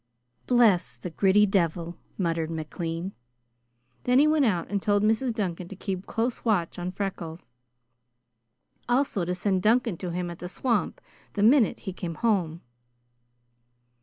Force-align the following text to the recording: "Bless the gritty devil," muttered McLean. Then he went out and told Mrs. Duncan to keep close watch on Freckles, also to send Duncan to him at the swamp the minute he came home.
"Bless 0.47 0.97
the 0.97 1.11
gritty 1.11 1.45
devil," 1.45 1.95
muttered 2.17 2.49
McLean. 2.49 3.13
Then 4.05 4.17
he 4.17 4.25
went 4.25 4.45
out 4.45 4.67
and 4.67 4.81
told 4.81 5.03
Mrs. 5.03 5.31
Duncan 5.31 5.67
to 5.67 5.75
keep 5.75 6.07
close 6.07 6.43
watch 6.43 6.79
on 6.79 6.91
Freckles, 6.91 7.51
also 8.89 9.25
to 9.25 9.35
send 9.35 9.61
Duncan 9.61 9.97
to 9.97 10.09
him 10.09 10.31
at 10.31 10.39
the 10.39 10.49
swamp 10.49 11.01
the 11.33 11.43
minute 11.43 11.81
he 11.81 11.93
came 11.93 12.15
home. 12.15 12.61